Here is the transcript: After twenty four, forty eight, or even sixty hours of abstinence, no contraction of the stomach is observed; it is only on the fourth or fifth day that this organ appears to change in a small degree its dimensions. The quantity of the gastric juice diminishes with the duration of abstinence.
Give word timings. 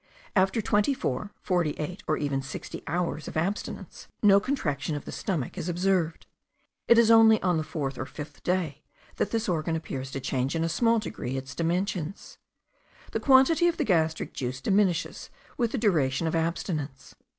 After 0.35 0.63
twenty 0.63 0.95
four, 0.95 1.31
forty 1.43 1.73
eight, 1.77 2.01
or 2.07 2.17
even 2.17 2.41
sixty 2.41 2.81
hours 2.87 3.27
of 3.27 3.37
abstinence, 3.37 4.07
no 4.23 4.39
contraction 4.39 4.95
of 4.95 5.05
the 5.05 5.11
stomach 5.11 5.59
is 5.59 5.69
observed; 5.69 6.25
it 6.87 6.97
is 6.97 7.11
only 7.11 7.39
on 7.43 7.57
the 7.57 7.63
fourth 7.63 7.99
or 7.99 8.07
fifth 8.07 8.41
day 8.41 8.81
that 9.17 9.29
this 9.29 9.47
organ 9.47 9.75
appears 9.75 10.09
to 10.09 10.19
change 10.19 10.55
in 10.55 10.63
a 10.63 10.69
small 10.69 10.97
degree 10.97 11.37
its 11.37 11.53
dimensions. 11.53 12.39
The 13.11 13.19
quantity 13.19 13.67
of 13.67 13.77
the 13.77 13.83
gastric 13.85 14.33
juice 14.33 14.59
diminishes 14.59 15.29
with 15.55 15.71
the 15.71 15.77
duration 15.77 16.25
of 16.25 16.35
abstinence. 16.35 17.13